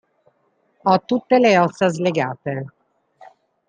Ho 0.81 0.95
tutte 1.05 1.37
le 1.39 1.55
ossa 1.59 1.87
slegate. 1.87 2.55